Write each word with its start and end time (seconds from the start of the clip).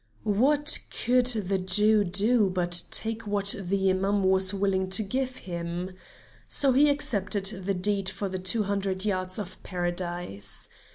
What 0.23 0.79
could 0.89 1.27
the 1.27 1.59
Jew 1.59 2.03
do 2.03 2.49
but 2.49 2.81
take 2.89 3.27
what 3.27 3.53
the 3.59 3.91
Imam 3.91 4.23
was 4.23 4.51
willing 4.51 4.87
to 4.87 5.03
give 5.03 5.37
him? 5.45 5.91
So 6.49 6.71
he 6.71 6.89
accepted 6.89 7.45
the 7.63 7.75
deed 7.75 8.09
for 8.09 8.27
the 8.27 8.39
two 8.39 8.63
hundred 8.63 9.05
yards 9.05 9.37
of 9.37 9.61
Paradise. 9.61 10.69